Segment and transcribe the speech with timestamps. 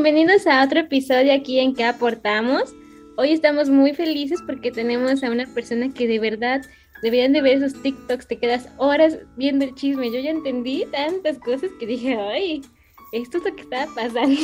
[0.00, 2.72] Bienvenidos a otro episodio aquí en que aportamos.
[3.16, 6.62] Hoy estamos muy felices porque tenemos a una persona que de verdad
[7.02, 10.12] deberían de ver esos TikToks, te quedas horas viendo el chisme.
[10.12, 12.62] Yo ya entendí tantas cosas que dije, ay,
[13.10, 14.40] esto es lo que estaba pasando.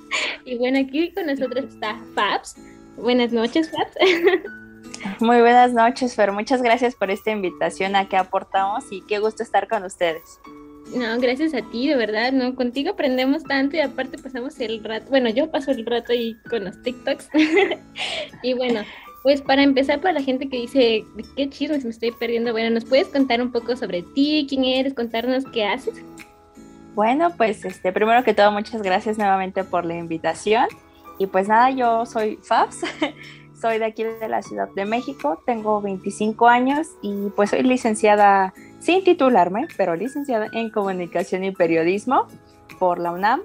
[0.44, 2.56] y bueno, aquí con nosotros está Fabs.
[2.98, 3.96] Buenas noches, Fabs.
[5.20, 6.32] Muy buenas noches, Fer.
[6.32, 10.38] Muchas gracias por esta invitación a que aportamos y qué gusto estar con ustedes.
[10.94, 12.54] No, gracias a ti, de verdad, ¿no?
[12.54, 16.64] Contigo aprendemos tanto y aparte pasamos el rato, bueno, yo paso el rato ahí con
[16.64, 17.28] los TikToks.
[18.42, 18.80] y bueno,
[19.22, 21.04] pues para empezar, para la gente que dice,
[21.36, 22.52] ¿qué chismes me estoy perdiendo?
[22.52, 26.02] Bueno, ¿nos puedes contar un poco sobre ti, quién eres, contarnos qué haces?
[26.94, 30.66] Bueno, pues este, primero que todo, muchas gracias nuevamente por la invitación.
[31.18, 32.80] Y pues nada, yo soy Fabs,
[33.60, 38.54] soy de aquí de la Ciudad de México, tengo 25 años y pues soy licenciada
[38.80, 42.26] sin titularme, pero licenciada en comunicación y periodismo
[42.78, 43.42] por la UNAM.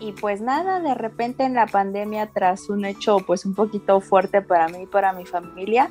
[0.00, 4.42] Y pues nada, de repente en la pandemia, tras un hecho pues un poquito fuerte
[4.42, 5.90] para mí y para mi familia,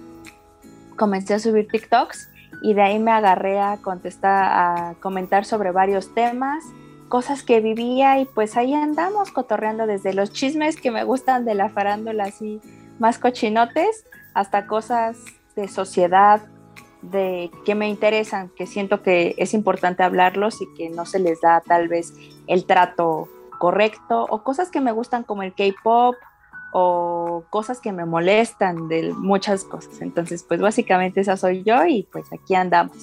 [0.95, 2.29] comencé a subir TikToks
[2.61, 6.63] y de ahí me agarré a contestar, a comentar sobre varios temas,
[7.09, 11.55] cosas que vivía y pues ahí andamos cotorreando desde los chismes que me gustan de
[11.55, 12.61] la farándula así
[12.99, 15.17] más cochinotes hasta cosas
[15.55, 16.41] de sociedad,
[17.11, 21.41] de que me interesan, que siento que es importante hablarlos y que no se les
[21.41, 22.13] da tal vez
[22.47, 23.27] el trato
[23.59, 26.15] correcto o cosas que me gustan como el K-pop
[26.73, 30.01] o cosas que me molestan de muchas cosas.
[30.01, 32.97] Entonces, pues básicamente esa soy yo y pues aquí andamos.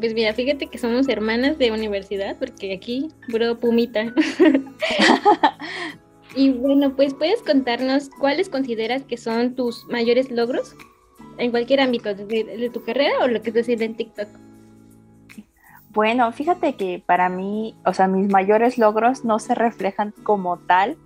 [0.00, 4.12] pues mira, fíjate que somos hermanas de universidad porque aquí, bro, pumita.
[6.36, 10.76] y bueno, pues puedes contarnos cuáles consideras que son tus mayores logros
[11.38, 14.28] en cualquier ámbito, de tu carrera o lo que estás haciendo en TikTok.
[15.90, 20.96] Bueno, fíjate que para mí, o sea, mis mayores logros no se reflejan como tal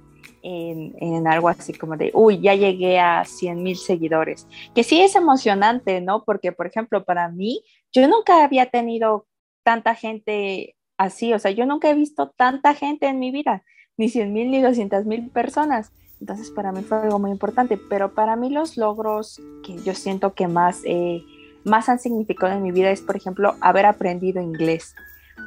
[0.43, 5.01] en, en, algo así como de, uy, ya llegué a 100 mil seguidores, que sí
[5.01, 6.25] es emocionante, ¿no?
[6.25, 7.63] Porque, por ejemplo, para mí,
[7.93, 9.27] yo nunca había tenido
[9.63, 13.65] tanta gente así, o sea, yo nunca he visto tanta gente en mi vida,
[13.97, 15.93] ni 100 mil ni 200 mil personas.
[16.23, 20.35] Entonces para mí fue algo muy importante, pero para mí los logros que yo siento
[20.35, 21.25] que más, eh,
[21.65, 24.95] más han significado en mi vida es, por ejemplo, haber aprendido inglés,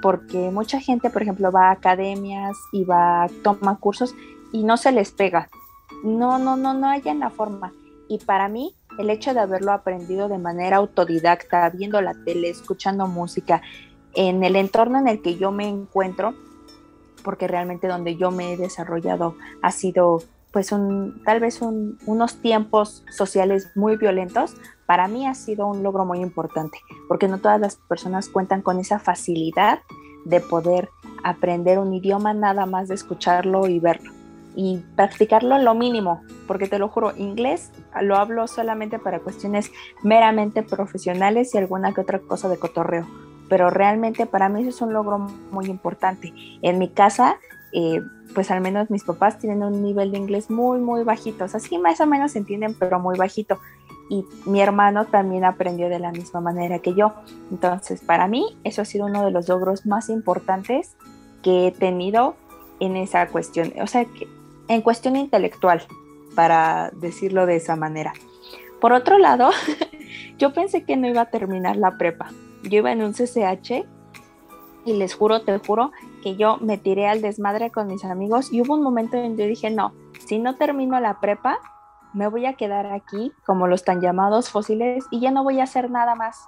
[0.01, 4.13] porque mucha gente, por ejemplo, va a academias y va, toma cursos
[4.51, 5.47] y no se les pega.
[6.03, 7.71] No, no, no, no hay en la forma.
[8.09, 13.07] Y para mí, el hecho de haberlo aprendido de manera autodidacta, viendo la tele, escuchando
[13.07, 13.61] música,
[14.13, 16.35] en el entorno en el que yo me encuentro,
[17.23, 20.21] porque realmente donde yo me he desarrollado ha sido
[20.55, 24.55] pues un, tal vez unos tiempos sociales muy violentos,
[24.85, 26.77] para mí ha sido un logro muy importante,
[27.09, 29.79] porque no todas las personas cuentan con esa facilidad
[30.23, 30.87] de poder
[31.25, 34.13] aprender un idioma nada más de escucharlo y verlo
[34.55, 39.73] y practicarlo lo mínimo, porque te lo juro, inglés lo hablo solamente para cuestiones
[40.03, 43.05] meramente profesionales y alguna que otra cosa de cotorreo,
[43.49, 45.17] pero realmente para mí eso es un logro
[45.51, 46.33] muy importante.
[46.61, 47.39] En mi casa
[47.77, 48.01] eh,
[48.33, 51.43] pues al menos mis papás tienen un nivel de inglés muy, muy bajito.
[51.43, 53.59] O sea, sí más o menos se entienden, pero muy bajito.
[54.09, 57.13] Y mi hermano también aprendió de la misma manera que yo.
[57.51, 60.95] Entonces, para mí, eso ha sido uno de los logros más importantes
[61.43, 62.35] que he tenido
[62.79, 63.73] en esa cuestión.
[63.81, 64.05] O sea,
[64.69, 65.83] en cuestión intelectual,
[66.33, 68.13] para decirlo de esa manera.
[68.79, 69.49] Por otro lado,
[70.37, 72.29] yo pensé que no iba a terminar la prepa.
[72.63, 73.85] Yo iba en un CCH
[74.85, 75.91] y les juro, te juro,
[76.21, 79.43] que yo me tiré al desmadre con mis amigos y hubo un momento en que
[79.43, 79.93] yo dije, no,
[80.25, 81.59] si no termino la prepa,
[82.13, 85.63] me voy a quedar aquí como los tan llamados fósiles y ya no voy a
[85.63, 86.47] hacer nada más.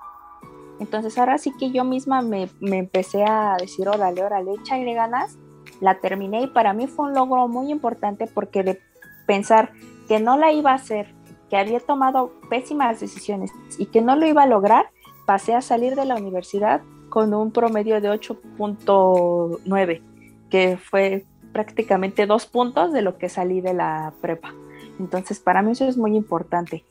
[0.79, 5.37] Entonces ahora sí que yo misma me, me empecé a decir, órale, órale, échale ganas,
[5.81, 8.79] la terminé y para mí fue un logro muy importante porque de
[9.25, 9.71] pensar
[10.07, 11.13] que no la iba a hacer,
[11.49, 14.89] que había tomado pésimas decisiones y que no lo iba a lograr,
[15.25, 20.01] pasé a salir de la universidad con un promedio de 8.9,
[20.49, 24.53] que fue prácticamente dos puntos de lo que salí de la prepa.
[24.99, 26.83] Entonces, para mí eso es muy importante.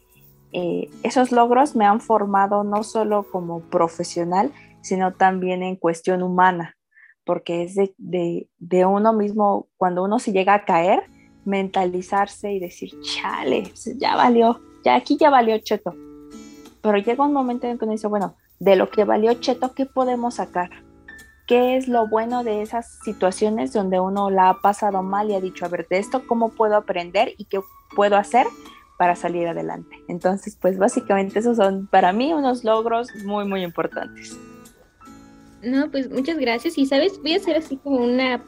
[0.53, 6.77] Eh, esos logros me han formado no solo como profesional, sino también en cuestión humana,
[7.25, 11.03] porque es de, de, uno mismo, cuando uno se llega a caer,
[11.45, 15.95] mentalizarse y decir, chale, ya valió, ya aquí ya valió cheto.
[16.81, 19.87] Pero llega un momento en que uno dice, bueno, de lo que valió Cheto, ¿qué
[19.87, 20.71] podemos sacar?
[21.47, 25.41] ¿Qué es lo bueno de esas situaciones donde uno la ha pasado mal y ha
[25.41, 27.61] dicho, a ver, de esto, ¿cómo puedo aprender y qué
[27.95, 28.47] puedo hacer
[28.99, 29.97] para salir adelante?
[30.09, 34.37] Entonces, pues básicamente esos son para mí unos logros muy, muy importantes.
[35.63, 36.79] No, pues muchas gracias.
[36.79, 38.43] Y sabes, voy a hacer así como una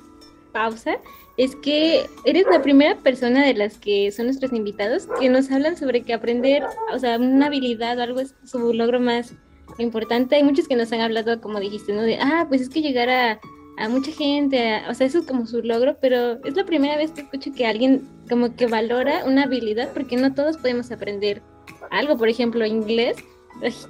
[0.52, 0.98] pausa
[1.38, 5.76] es que eres la primera persona de las que son nuestros invitados que nos hablan
[5.76, 9.32] sobre que aprender, o sea, una habilidad o algo es su logro más
[9.78, 10.36] importante.
[10.36, 12.02] Hay muchos que nos han hablado, como dijiste, ¿no?
[12.02, 13.40] De, ah, pues es que llegar a,
[13.78, 17.12] a mucha gente, o sea, eso es como su logro, pero es la primera vez
[17.12, 21.42] que escucho que alguien como que valora una habilidad, porque no todos podemos aprender
[21.90, 23.16] algo, por ejemplo, inglés.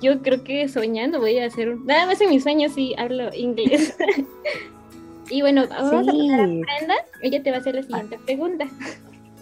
[0.03, 3.97] Yo creo que soñando voy a hacer, nada más en mis sueños sí hablo inglés.
[5.31, 8.67] y bueno, vamos a pasar a Brenda, ella te va a hacer la siguiente pregunta.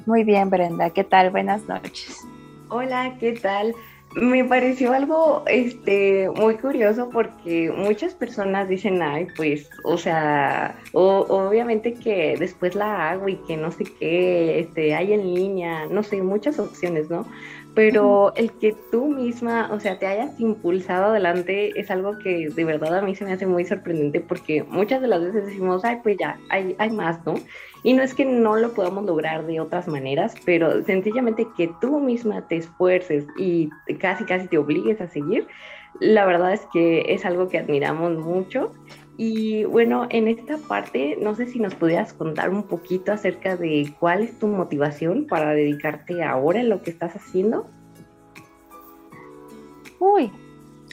[0.06, 1.30] Muy bien, Brenda, ¿qué tal?
[1.30, 2.24] Buenas noches.
[2.68, 3.74] Hola, ¿qué tal?
[4.14, 11.92] Me pareció algo este, muy curioso porque muchas personas dicen, ay, pues, o sea, obviamente
[11.94, 16.22] que después la hago y que no sé qué, este, hay en línea, no sé,
[16.22, 17.26] muchas opciones, ¿no?
[17.76, 22.64] Pero el que tú misma, o sea, te hayas impulsado adelante es algo que de
[22.64, 25.98] verdad a mí se me hace muy sorprendente porque muchas de las veces decimos, ay,
[26.02, 27.34] pues ya, hay, hay más, ¿no?
[27.82, 32.00] Y no es que no lo podamos lograr de otras maneras, pero sencillamente que tú
[32.00, 33.68] misma te esfuerces y
[34.00, 35.46] casi, casi te obligues a seguir,
[36.00, 38.72] la verdad es que es algo que admiramos mucho
[39.18, 43.94] y bueno, en esta parte, no sé si nos pudieras contar un poquito acerca de
[43.98, 47.66] cuál es tu motivación para dedicarte ahora en lo que estás haciendo.
[49.98, 50.30] Uy,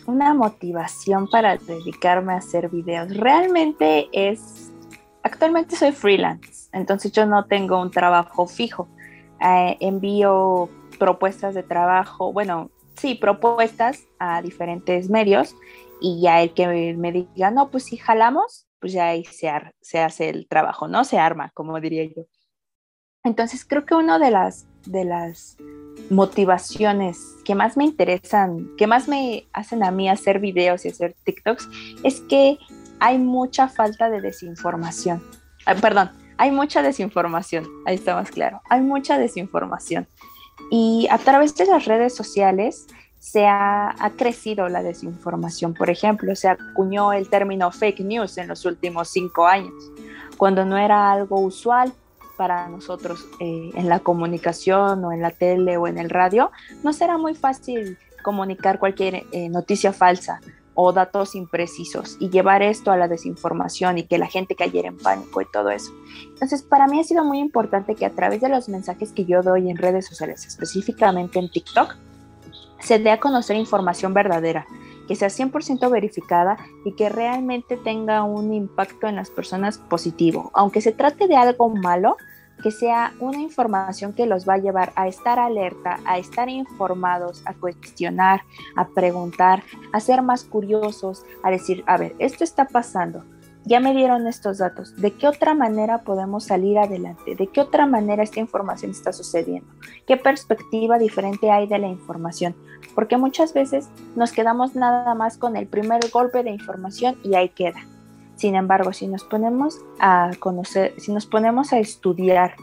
[0.06, 3.16] una motivación para dedicarme a hacer videos.
[3.18, 4.72] Realmente es,
[5.24, 8.88] actualmente soy freelance, entonces yo no tengo un trabajo fijo.
[9.46, 15.58] Eh, envío propuestas de trabajo, bueno, sí, propuestas a diferentes medios
[16.04, 20.00] y ya el que me diga, no, pues si jalamos, pues ya ahí se, se
[20.00, 21.06] hace el trabajo, ¿no?
[21.06, 22.26] Se arma, como diría yo.
[23.24, 25.56] Entonces creo que una de las, de las
[26.10, 31.16] motivaciones que más me interesan, que más me hacen a mí hacer videos y hacer
[31.24, 31.70] TikToks,
[32.04, 32.58] es que
[33.00, 35.24] hay mucha falta de desinformación.
[35.66, 40.06] Ah, perdón, hay mucha desinformación, ahí está más claro, hay mucha desinformación.
[40.70, 42.88] Y a través de las redes sociales
[43.24, 45.74] se ha, crecido la desinformación.
[45.74, 49.74] Por ejemplo, se acuñó el término fake news en los últimos cinco años,
[50.36, 51.94] cuando no era algo usual
[52.36, 56.52] para nosotros eh, en la comunicación o en la tele o en el radio,
[56.84, 60.42] no será muy fácil comunicar cualquier eh, noticia falsa
[60.74, 64.98] o datos imprecisos y llevar esto a la desinformación y que la gente cayera en
[64.98, 65.94] pánico y todo eso.
[66.28, 69.42] Entonces, para mí ha sido muy importante que a través de los mensajes que yo
[69.42, 71.96] doy en redes sociales, específicamente en TikTok,
[72.84, 74.68] se dé a conocer información verdadera,
[75.08, 80.52] que sea 100% verificada y que realmente tenga un impacto en las personas positivo.
[80.54, 82.18] Aunque se trate de algo malo,
[82.62, 87.42] que sea una información que los va a llevar a estar alerta, a estar informados,
[87.46, 88.42] a cuestionar,
[88.76, 93.26] a preguntar, a ser más curiosos, a decir, a ver, esto está pasando,
[93.66, 97.36] ya me dieron estos datos, ¿de qué otra manera podemos salir adelante?
[97.36, 99.68] ¿De qué otra manera esta información está sucediendo?
[100.06, 102.56] ¿Qué perspectiva diferente hay de la información?
[102.94, 107.50] Porque muchas veces nos quedamos nada más con el primer golpe de información y ahí
[107.50, 107.80] queda.
[108.36, 112.56] Sin embargo, si nos ponemos a conocer, si nos ponemos a estudiar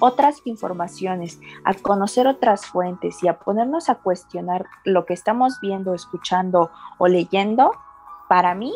[0.00, 5.94] otras informaciones, a conocer otras fuentes y a ponernos a cuestionar lo que estamos viendo,
[5.94, 7.72] escuchando o leyendo,
[8.28, 8.74] para mí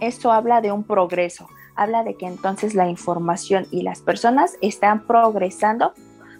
[0.00, 5.06] esto habla de un progreso, habla de que entonces la información y las personas están
[5.06, 5.92] progresando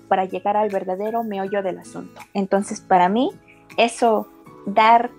[0.09, 2.21] para llegar al verdadero meollo del asunto.
[2.35, 3.31] Entonces, para mí,
[3.77, 4.27] eso,
[4.67, 5.11] dar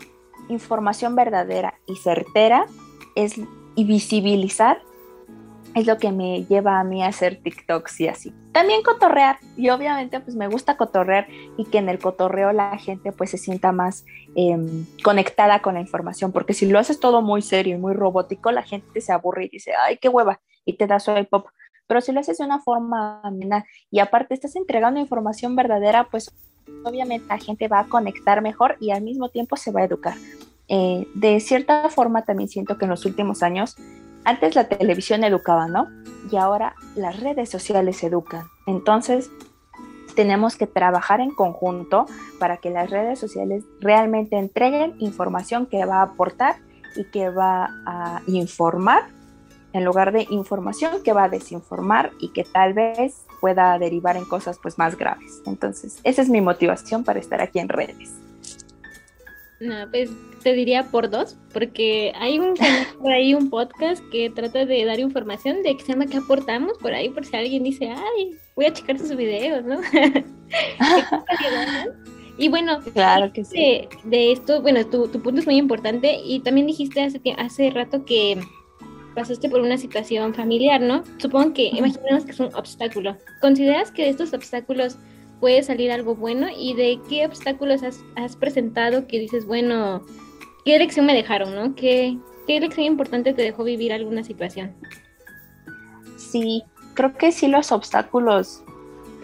[0.50, 2.66] información verdadera y certera
[3.16, 3.40] es,
[3.76, 4.82] y visibilizar
[5.74, 8.34] es lo que me lleva a mí a hacer TikToks y así.
[8.52, 13.12] También cotorrear y obviamente pues me gusta cotorrear y que en el cotorreo la gente
[13.12, 17.42] pues se sienta más em, conectada con la información porque si lo haces todo muy
[17.42, 20.88] serio y muy robótico la gente se aburre y dice ay qué hueva y te
[20.88, 21.48] da su pop.
[21.88, 26.32] Pero si lo haces de una forma amena y aparte estás entregando información verdadera pues
[26.84, 30.16] obviamente la gente va a conectar mejor y al mismo tiempo se va a educar.
[30.68, 33.76] Eh, de cierta forma también siento que en los últimos años
[34.26, 35.88] antes la televisión educaba, ¿no?
[36.32, 38.48] Y ahora las redes sociales educan.
[38.66, 39.32] Entonces,
[40.16, 42.06] tenemos que trabajar en conjunto
[42.40, 46.58] para que las redes sociales realmente entreguen información que va a aportar
[46.96, 49.04] y que va a informar
[49.74, 54.26] en lugar de información que va a desinformar y que tal vez pueda derivar en
[54.26, 55.42] cosas pues más graves.
[55.46, 58.12] Entonces, esa es mi motivación para estar aquí en redes.
[59.62, 60.10] No, pues
[60.42, 62.56] te diría por dos, porque hay un
[63.00, 66.80] por ahí un podcast que trata de dar información de que se llama ¿Qué aportamos?
[66.80, 69.80] Por ahí, por si alguien dice, ay, voy a checar sus videos, ¿no?
[72.40, 73.88] y bueno, claro que sí.
[74.04, 78.04] de, esto, bueno, tu, tu, punto es muy importante y también dijiste hace, hace rato
[78.04, 78.42] que
[79.14, 81.04] pasaste por una situación familiar, ¿no?
[81.18, 83.16] Supongo que, imaginemos que es un obstáculo.
[83.42, 84.98] ¿Consideras que de estos obstáculos
[85.42, 86.48] puede salir algo bueno?
[86.56, 90.04] ¿Y de qué obstáculos has, presentado que dices, bueno,
[90.64, 91.76] qué lección me dejaron, ¿no?
[91.76, 92.18] ¿Qué,
[92.48, 94.74] ¿Qué lección importante te dejó vivir alguna situación?
[96.16, 98.64] Sí, creo que sí los obstáculos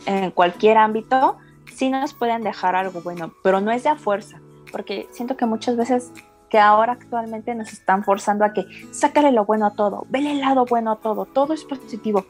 [0.06, 1.38] en cualquier ámbito
[1.74, 5.46] sí nos pueden dejar algo bueno, pero no es de a fuerza, porque siento que
[5.46, 6.12] muchas veces
[6.50, 10.40] que ahora actualmente nos están forzando a que sácale lo bueno a todo, vele el
[10.40, 12.26] lado bueno a todo, todo es positivo.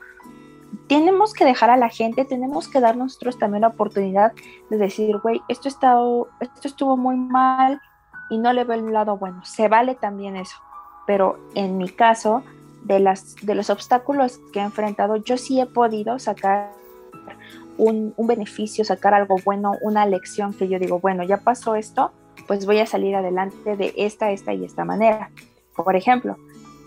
[0.87, 4.31] Tenemos que dejar a la gente, tenemos que dar nosotros también la oportunidad
[4.69, 5.67] de decir, güey, esto,
[6.63, 7.81] estuvo muy mal
[8.29, 9.43] y no le veo el lado bueno.
[9.43, 10.55] Se vale también eso.
[11.05, 12.43] Pero en mi caso,
[12.83, 16.71] de, las, de los obstáculos que he enfrentado, yo sí he podido sacar
[17.77, 22.11] un, beneficio, sacar algo bueno, una lección que yo digo, bueno, ya pasó esto,
[22.47, 25.31] pues voy a salir adelante de esta, esta y esta manera.
[25.75, 26.37] Por ejemplo,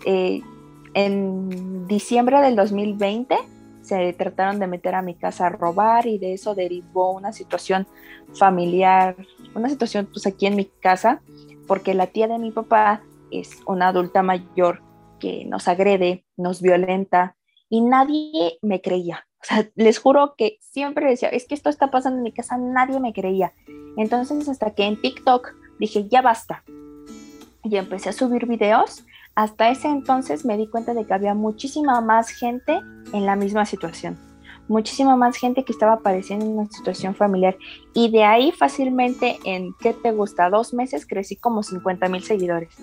[0.05, 0.41] eh,
[0.93, 3.37] en diciembre del 2020
[3.81, 7.87] se trataron de meter a mi casa a robar y de eso derivó una situación
[8.33, 9.15] familiar,
[9.55, 11.21] una situación pues aquí en mi casa,
[11.67, 14.81] porque la tía de mi papá es una adulta mayor
[15.19, 17.35] que nos agrede, nos violenta
[17.69, 19.25] y nadie me creía.
[19.41, 22.57] O sea, les juro que siempre decía, es que esto está pasando en mi casa,
[22.57, 23.53] nadie me creía.
[23.97, 26.63] Entonces, hasta que en TikTok dije, ya basta.
[27.63, 29.05] Y empecé a subir videos.
[29.35, 32.79] Hasta ese entonces me di cuenta de que había muchísima más gente
[33.13, 34.17] en la misma situación.
[34.67, 37.57] Muchísima más gente que estaba apareciendo en una situación familiar.
[37.93, 42.77] Y de ahí fácilmente, en qué te gusta, dos meses, crecí como 50 mil seguidores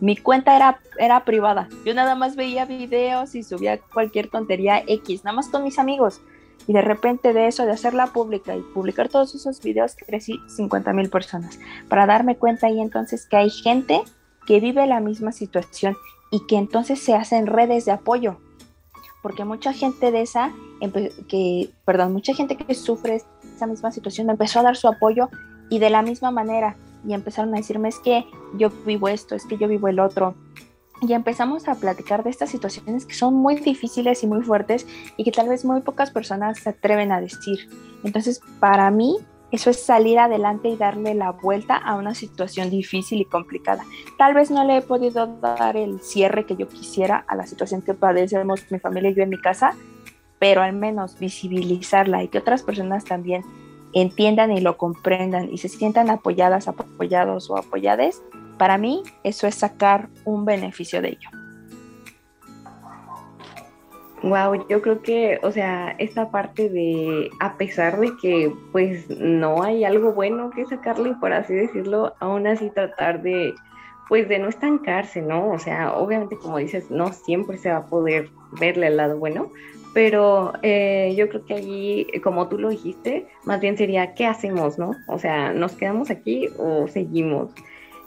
[0.00, 1.68] mi cuenta era, era privada.
[1.84, 6.20] Yo nada más veía videos y subía cualquier tontería X, nada más con mis amigos.
[6.66, 10.92] Y de repente de eso, de hacerla pública y publicar todos esos videos, crecí 50
[10.92, 11.58] mil personas.
[11.88, 14.02] Para darme cuenta ahí entonces que hay gente
[14.46, 15.96] que vive la misma situación
[16.30, 18.38] y que entonces se hacen redes de apoyo.
[19.22, 20.52] Porque mucha gente de esa,
[21.28, 23.22] que, perdón, mucha gente que sufre
[23.54, 25.28] esa misma situación empezó a dar su apoyo
[25.68, 26.76] y de la misma manera
[27.06, 28.24] y empezaron a decirme es que
[28.56, 30.34] yo vivo esto, es que yo vivo el otro.
[31.02, 34.86] Y empezamos a platicar de estas situaciones que son muy difíciles y muy fuertes
[35.16, 37.68] y que tal vez muy pocas personas se atreven a decir.
[38.02, 39.18] Entonces, para mí,
[39.52, 43.84] eso es salir adelante y darle la vuelta a una situación difícil y complicada.
[44.18, 47.82] Tal vez no le he podido dar el cierre que yo quisiera a la situación
[47.82, 49.74] que padecemos mi familia y yo en mi casa,
[50.38, 53.44] pero al menos visibilizarla y que otras personas también
[53.92, 58.22] entiendan y lo comprendan y se sientan apoyadas, apoyados o apoyadas,
[58.58, 61.45] para mí eso es sacar un beneficio de ello.
[64.22, 69.62] Wow, yo creo que, o sea, esta parte de, a pesar de que pues no
[69.62, 73.54] hay algo bueno que sacarle, por así decirlo, aún así tratar de,
[74.08, 75.50] pues de no estancarse, ¿no?
[75.50, 79.50] O sea, obviamente como dices, no siempre se va a poder verle el lado bueno,
[79.92, 84.78] pero eh, yo creo que allí, como tú lo dijiste, más bien sería, ¿qué hacemos,
[84.78, 84.92] no?
[85.08, 87.50] O sea, ¿nos quedamos aquí o seguimos?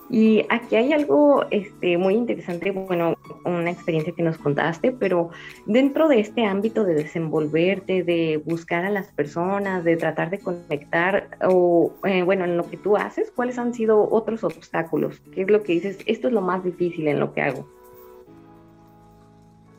[0.10, 5.30] Y aquí hay algo este, muy interesante, bueno, una experiencia que nos contaste, pero
[5.66, 11.38] dentro de este ámbito de desenvolverte, de buscar a las personas, de tratar de conectar,
[11.42, 15.22] o eh, bueno, en lo que tú haces, ¿cuáles han sido otros obstáculos?
[15.34, 16.00] ¿Qué es lo que dices?
[16.06, 17.68] Esto es lo más difícil en lo que hago.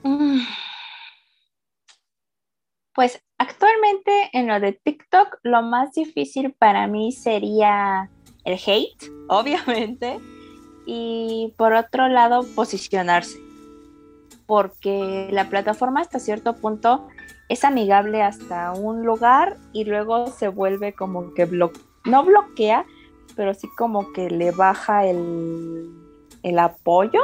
[0.03, 0.41] Mm.
[2.95, 8.11] Pues actualmente en lo de TikTok lo más difícil para mí sería
[8.45, 10.19] el hate, obviamente,
[10.87, 13.39] y por otro lado posicionarse,
[14.47, 17.07] porque la plataforma hasta cierto punto
[17.49, 22.85] es amigable hasta un lugar y luego se vuelve como que no bloquea,
[23.37, 25.91] pero sí como que le baja el,
[26.43, 27.21] el apoyo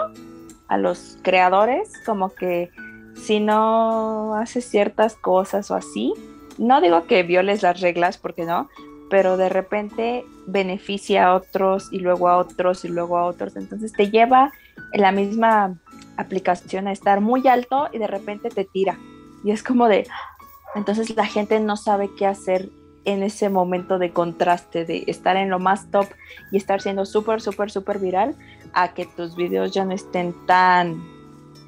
[0.68, 2.70] a los creadores, como que
[3.14, 6.12] si no haces ciertas cosas o así,
[6.58, 8.68] no digo que violes las reglas, porque no,
[9.08, 13.56] pero de repente beneficia a otros y luego a otros y luego a otros.
[13.56, 14.52] Entonces te lleva
[14.92, 15.76] en la misma
[16.16, 18.98] aplicación a estar muy alto y de repente te tira.
[19.44, 20.06] Y es como de,
[20.74, 22.70] entonces la gente no sabe qué hacer
[23.04, 26.06] en ese momento de contraste, de estar en lo más top
[26.50, 28.34] y estar siendo súper, súper, súper viral,
[28.72, 31.00] a que tus videos ya no estén tan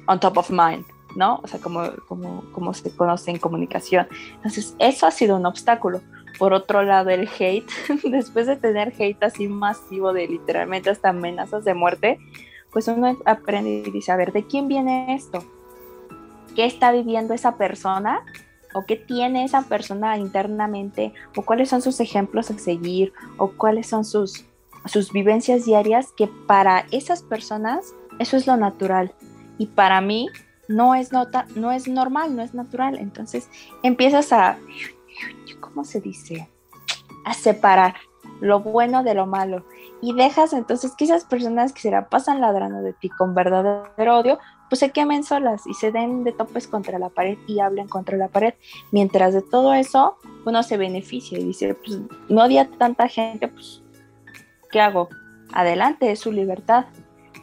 [0.07, 0.85] on top of mind.
[1.15, 1.39] ¿no?
[1.43, 4.07] O sea, como, como, como se conoce en comunicación.
[4.35, 6.01] Entonces, eso ha sido un obstáculo.
[6.39, 7.69] Por otro lado, el hate,
[8.05, 12.17] después de tener hate así masivo de literalmente hasta amenazas de muerte,
[12.71, 15.43] pues uno aprende y dice, a ver, ¿de quién viene esto?
[16.55, 18.21] ¿Qué está viviendo esa persona?
[18.73, 21.13] ¿O qué tiene esa persona internamente?
[21.35, 23.11] ¿O cuáles son sus ejemplos a seguir?
[23.37, 24.45] ¿O cuáles son sus,
[24.85, 29.13] sus vivencias diarias que para esas personas eso es lo natural?
[29.57, 30.29] Y para mí
[30.69, 32.97] no es, nota, no es normal, no es natural.
[32.99, 33.49] Entonces
[33.83, 34.57] empiezas a,
[35.59, 36.49] ¿cómo se dice?
[37.25, 37.95] A separar
[38.41, 39.65] lo bueno de lo malo.
[40.01, 44.17] Y dejas entonces que esas personas que se la pasan ladrando de ti con verdadero
[44.17, 47.87] odio, pues se quemen solas y se den de topes contra la pared y hablen
[47.87, 48.53] contra la pared.
[48.91, 51.99] Mientras de todo eso, uno se beneficia y dice, pues
[52.29, 53.81] no odia tanta gente, pues,
[54.71, 55.09] ¿qué hago?
[55.51, 56.85] Adelante, es su libertad,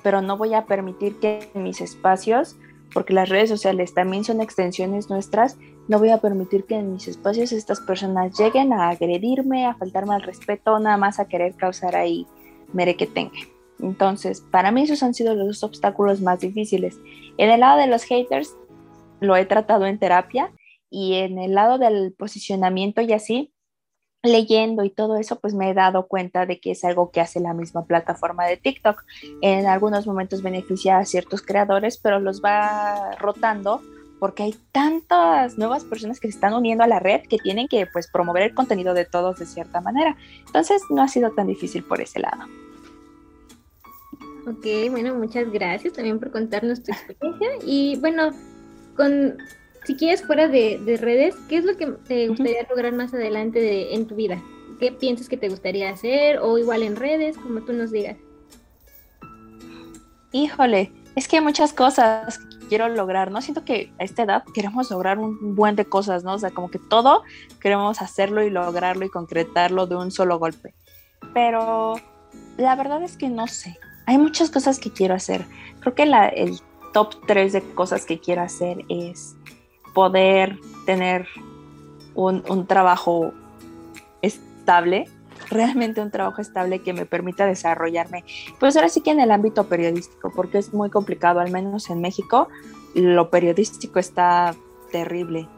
[0.02, 2.56] pero no voy a permitir que en mis espacios,
[2.94, 7.06] porque las redes sociales también son extensiones nuestras, no voy a permitir que en mis
[7.08, 11.94] espacios estas personas lleguen a agredirme, a faltarme al respeto, nada más a querer causar
[11.94, 12.26] ahí
[12.72, 13.38] mere que tenga.
[13.78, 16.98] Entonces, para mí esos han sido los dos obstáculos más difíciles.
[17.38, 18.56] En el lado de los haters,
[19.20, 20.52] lo he tratado en terapia
[20.90, 23.52] y en el lado del posicionamiento y así,
[24.22, 27.38] leyendo y todo eso, pues me he dado cuenta de que es algo que hace
[27.38, 29.04] la misma plataforma de TikTok.
[29.40, 33.82] En algunos momentos beneficia a ciertos creadores, pero los va rotando
[34.18, 37.86] porque hay tantas nuevas personas que se están uniendo a la red que tienen que
[37.86, 40.16] pues promover el contenido de todos de cierta manera.
[40.46, 42.44] Entonces no ha sido tan difícil por ese lado.
[44.46, 47.48] Ok, bueno, muchas gracias también por contarnos tu experiencia.
[47.64, 48.30] Y bueno,
[48.96, 49.36] con
[49.86, 54.06] si quieres fuera de, redes, ¿qué es lo que te gustaría lograr más adelante en
[54.06, 54.42] tu vida?
[54.80, 56.38] ¿Qué piensas que te gustaría hacer?
[56.38, 58.16] O igual en redes, como tú nos digas.
[60.32, 63.40] Híjole, es que hay muchas cosas que quiero lograr, ¿no?
[63.40, 66.34] Siento que a esta edad queremos lograr un buen de cosas, ¿no?
[66.34, 67.22] O sea, como que todo
[67.60, 70.74] queremos hacerlo y lograrlo y concretarlo de un solo golpe.
[71.34, 71.94] Pero
[72.56, 75.44] la verdad es que no sé hay muchas cosas que quiero hacer.
[75.80, 76.60] Creo que la, el
[76.92, 79.36] top 3 de cosas que quiero hacer es
[79.92, 81.26] poder tener
[82.14, 83.32] un, un trabajo
[84.22, 85.08] estable,
[85.50, 88.24] realmente un trabajo estable que me permita desarrollarme,
[88.58, 92.00] pues ahora sí que en el ámbito periodístico, porque es muy complicado, al menos en
[92.00, 92.48] México,
[92.94, 94.54] lo periodístico está
[94.90, 95.48] terrible.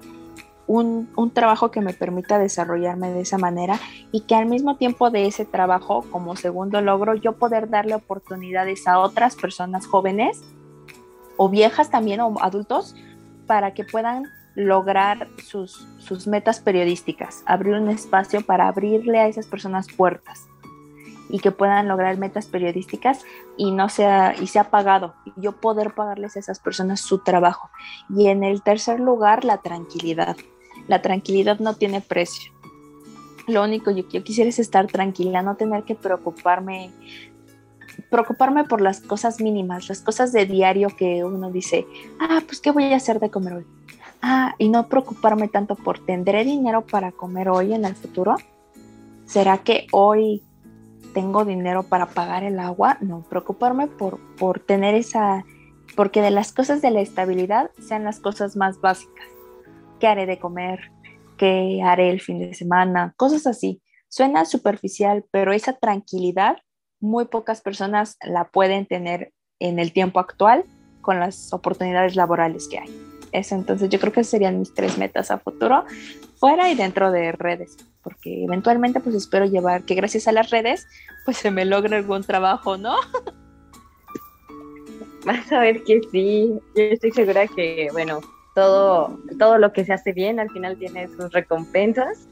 [0.67, 3.81] Un, trabajo que me permita desarrollarme de esa manera
[4.12, 8.87] y que al mismo tiempo de ese trabajo, como segundo logro, yo poder darle oportunidades
[8.87, 10.43] a otras personas jóvenes
[11.38, 12.95] o viejas también o adultos
[13.47, 14.25] para que puedan
[14.59, 20.47] lograr sus, sus metas periodísticas, abrir un espacio para abrirle a esas personas puertas
[21.31, 23.25] y que puedan lograr metas periodísticas
[23.57, 27.68] y no sea y sea pagado yo poder pagarles a esas personas su trabajo
[28.09, 30.37] y en el tercer lugar la tranquilidad
[30.87, 32.53] la tranquilidad no tiene precio.
[33.47, 36.90] Lo único que yo quisiera es estar tranquila, no tener que preocuparme,
[38.11, 41.87] preocuparme por las cosas mínimas, las cosas de diario que uno dice,
[42.21, 43.66] ah, pues qué voy a hacer de comer hoy.
[44.20, 48.37] Ah, y no preocuparme tanto por tendré dinero para comer hoy en el futuro.
[49.26, 50.42] ¿Será que hoy
[51.14, 52.98] tengo dinero para pagar el agua?
[53.00, 55.44] No, preocuparme por, por tener esa,
[55.94, 59.26] porque de las cosas de la estabilidad sean las cosas más básicas
[59.98, 60.90] qué haré de comer,
[61.37, 63.83] qué haré el fin de semana, cosas así.
[64.09, 66.57] Suena superficial, pero esa tranquilidad
[67.00, 70.64] muy pocas personas la pueden tener en el tiempo actual
[71.00, 73.17] con las oportunidades laborales que hay.
[73.33, 75.85] Eso, entonces yo creo que serían mis tres metas a futuro,
[76.37, 80.87] fuera y dentro de redes, porque eventualmente pues espero llevar que gracias a las redes
[81.25, 82.97] pues se me logre algún trabajo, ¿no?
[85.27, 88.21] Vas a ver que sí, yo estoy segura que, bueno,
[88.55, 92.29] todo, todo lo que se hace bien al final tiene sus recompensas.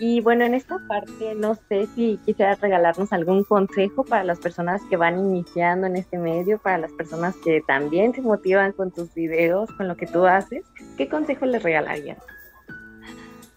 [0.00, 4.80] Y bueno, en esta parte no sé si quisieras regalarnos algún consejo para las personas
[4.88, 9.12] que van iniciando en este medio, para las personas que también se motivan con tus
[9.14, 10.64] videos, con lo que tú haces.
[10.96, 12.18] ¿Qué consejo les regalarías?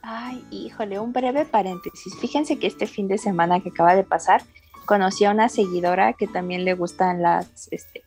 [0.02, 2.16] Ay, híjole, un breve paréntesis.
[2.20, 4.42] Fíjense que este fin de semana que acaba de pasar,
[4.86, 8.04] conocí a una seguidora que también le gustan las, este,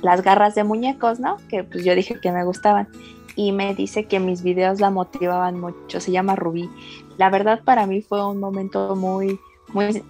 [0.00, 1.36] las garras de muñecos, ¿no?
[1.48, 2.88] Que pues yo dije que me gustaban
[3.36, 6.00] y me dice que mis videos la motivaban mucho.
[6.00, 6.68] Se llama Rubí.
[7.16, 9.38] La verdad para mí fue un momento muy,
[9.72, 10.02] muy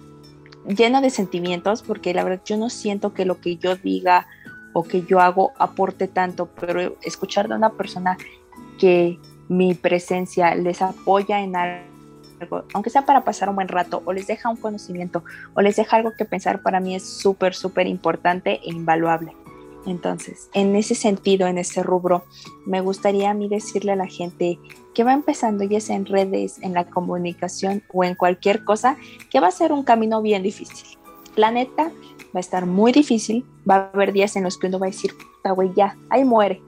[0.67, 4.27] lleno de sentimientos porque la verdad yo no siento que lo que yo diga
[4.73, 8.17] o que yo hago aporte tanto, pero escuchar de una persona
[8.77, 14.11] que mi presencia les apoya en algo, aunque sea para pasar un buen rato, o
[14.11, 17.87] les deja un conocimiento, o les deja algo que pensar, para mí es súper, súper
[17.87, 19.33] importante e invaluable.
[19.85, 22.23] Entonces, en ese sentido, en ese rubro,
[22.65, 24.59] me gustaría a mí decirle a la gente
[24.93, 28.97] que va empezando ya sea en redes, en la comunicación o en cualquier cosa,
[29.29, 30.97] que va a ser un camino bien difícil.
[31.35, 31.91] La neta
[32.35, 34.89] va a estar muy difícil, va a haber días en los que uno va a
[34.89, 36.61] decir, puta güey, ya, ahí muere.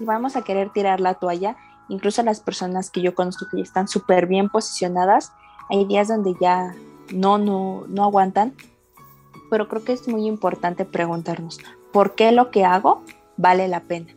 [0.00, 1.56] Y vamos a querer tirar la toalla.
[1.88, 5.32] Incluso las personas que yo conozco que ya están súper bien posicionadas,
[5.68, 6.74] hay días donde ya
[7.12, 8.54] no, no, no aguantan.
[9.50, 11.58] Pero creo que es muy importante preguntarnos,
[11.94, 13.02] por qué lo que hago
[13.36, 14.08] vale la pena.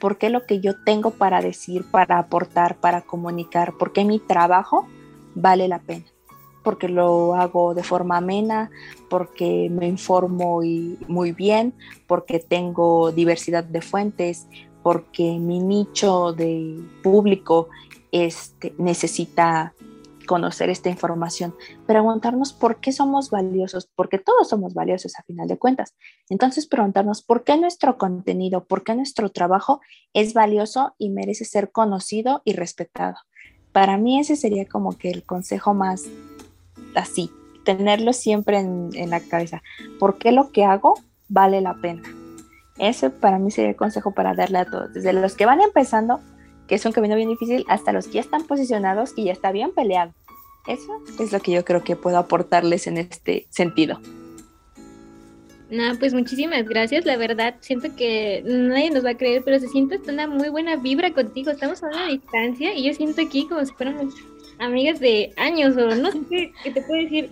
[0.00, 4.18] por qué lo que yo tengo para decir, para aportar, para comunicar, por qué mi
[4.18, 4.86] trabajo
[5.34, 6.04] vale la pena.
[6.62, 8.70] Porque lo hago de forma amena,
[9.08, 10.60] porque me informo
[11.08, 11.72] muy bien,
[12.06, 14.46] porque tengo diversidad de fuentes,
[14.82, 17.68] porque mi nicho de público
[18.12, 19.72] este, necesita
[20.26, 21.54] conocer esta información,
[21.86, 25.94] preguntarnos por qué somos valiosos, porque todos somos valiosos a final de cuentas.
[26.28, 29.80] Entonces, preguntarnos por qué nuestro contenido, por qué nuestro trabajo
[30.12, 33.16] es valioso y merece ser conocido y respetado.
[33.72, 36.04] Para mí ese sería como que el consejo más
[36.94, 37.30] así,
[37.64, 39.62] tenerlo siempre en, la cabeza.
[39.98, 40.94] ¿Por qué lo que hago
[41.28, 42.02] vale la pena?
[42.78, 46.20] Ese para mí sería el consejo para darle a todos, desde los que van empezando
[46.66, 49.52] que es un camino bien difícil, hasta los que ya están posicionados y ya está
[49.52, 50.12] bien peleado.
[50.66, 54.00] Eso es lo que yo creo que puedo aportarles en este sentido.
[55.70, 57.04] No, pues muchísimas gracias.
[57.04, 60.76] La verdad, siento que nadie nos va a creer, pero se siente una muy buena
[60.76, 61.50] vibra contigo.
[61.50, 64.14] Estamos a una distancia y yo siento aquí como si fuéramos
[64.58, 67.30] amigas de años o no sé qué, te puedo decir.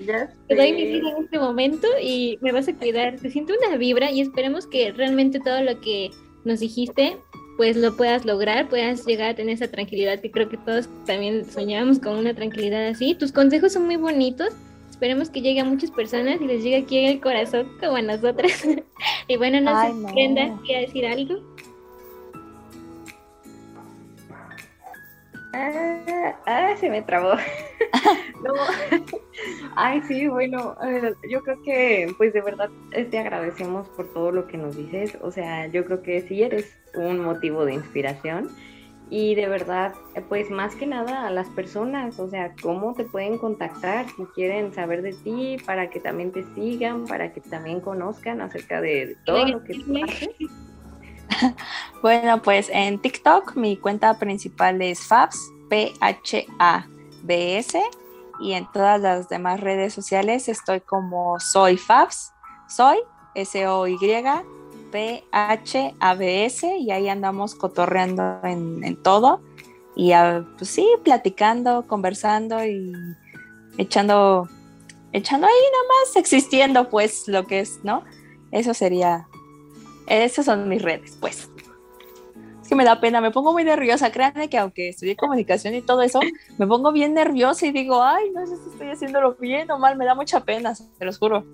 [0.48, 3.18] te doy mi vida en este momento y me vas a cuidar.
[3.18, 6.10] Se siente una vibra y esperemos que realmente todo lo que
[6.44, 7.16] nos dijiste
[7.56, 11.44] pues lo puedas lograr, puedas llegar a tener esa tranquilidad que creo que todos también
[11.44, 13.14] soñamos con una tranquilidad así.
[13.14, 14.48] Tus consejos son muy bonitos.
[14.90, 18.02] Esperemos que llegue a muchas personas y les llegue aquí en el corazón como a
[18.02, 18.64] nosotras.
[19.28, 20.12] y bueno, no sé, no.
[20.12, 21.53] Brenda, decir algo?
[25.54, 27.34] Ah, ah, se me trabó.
[28.42, 28.54] no.
[29.76, 34.32] Ay, sí, bueno, eh, yo creo que pues de verdad eh, te agradecemos por todo
[34.32, 35.16] lo que nos dices.
[35.22, 38.50] O sea, yo creo que sí eres un motivo de inspiración.
[39.10, 43.04] Y de verdad, eh, pues más que nada a las personas, o sea, cómo te
[43.04, 47.80] pueden contactar si quieren saber de ti, para que también te sigan, para que también
[47.80, 50.30] conozcan acerca de todo lo que tú haces.
[52.02, 56.82] Bueno, pues en TikTok mi cuenta principal es Fabs, P-H-A-B-S,
[58.40, 62.32] y en todas las demás redes sociales estoy como Soy Fabs,
[62.68, 62.98] Soy,
[63.34, 63.96] S-O-Y,
[64.90, 69.40] P-H-A-B-S, y ahí andamos cotorreando en, todo.
[69.96, 72.92] Y ah, pues sí, platicando, conversando y
[73.78, 74.48] echando,
[75.12, 78.04] echando ahí nada más, existiendo, pues lo que es, ¿no?
[78.50, 79.26] Eso sería
[80.06, 81.50] esas son mis redes, pues.
[82.62, 84.10] Es que me da pena, me pongo muy nerviosa.
[84.10, 86.20] Créanme que aunque estudié comunicación y todo eso,
[86.58, 89.96] me pongo bien nerviosa y digo, ay, no sé si estoy haciéndolo bien o mal,
[89.96, 91.44] me da mucha pena, te los juro.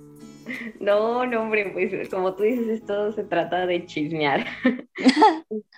[0.79, 4.47] No, no, hombre, pues como tú dices, esto se trata de chismear.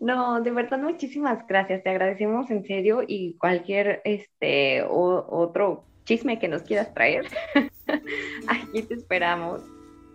[0.00, 1.82] No, de verdad, muchísimas gracias.
[1.82, 7.26] Te agradecemos en serio y cualquier este otro chisme que nos quieras traer,
[8.46, 9.62] aquí te esperamos.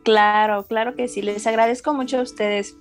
[0.10, 1.22] Claro, claro que sí.
[1.22, 2.76] Les agradezco mucho a ustedes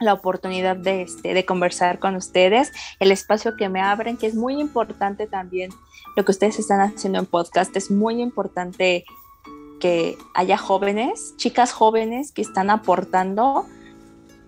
[0.00, 4.34] la oportunidad de, este, de conversar con ustedes, el espacio que me abren, que es
[4.34, 5.70] muy importante también
[6.16, 7.76] lo que ustedes están haciendo en podcast.
[7.76, 9.04] Es muy importante
[9.78, 13.64] que haya jóvenes, chicas jóvenes que están aportando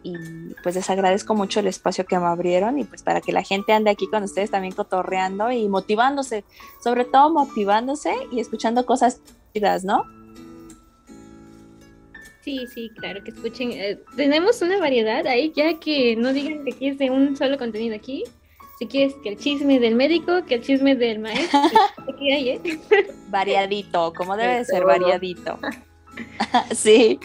[0.02, 0.16] y
[0.64, 3.72] pues les agradezco mucho el espacio que me abrieron y pues para que la gente
[3.72, 6.44] ande aquí con ustedes también cotorreando y motivándose,
[6.83, 9.20] sobre todo motivándose y escuchando cosas
[9.54, 10.17] chidas, ¿no?
[12.48, 13.72] Sí, sí, claro, que escuchen.
[13.72, 17.58] Eh, tenemos una variedad ahí, ya que no digan que aquí es de un solo
[17.58, 18.24] contenido aquí.
[18.78, 21.61] Si quieres que el chisme del médico, que el chisme del maestro,
[22.11, 22.61] aquí hay, ¿eh?
[23.28, 25.58] Variadito, como debe de ser, variadito.
[26.70, 27.20] sí.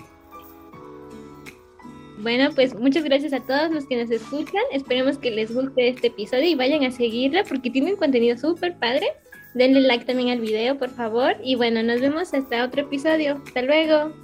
[2.17, 4.63] Bueno, pues muchas gracias a todos los que nos escuchan.
[4.73, 8.77] Esperemos que les guste este episodio y vayan a seguirla porque tiene un contenido súper
[8.77, 9.07] padre.
[9.53, 11.37] Denle like también al video, por favor.
[11.41, 13.41] Y bueno, nos vemos hasta otro episodio.
[13.45, 14.22] Hasta luego.